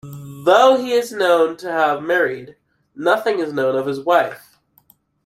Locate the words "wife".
3.99-4.57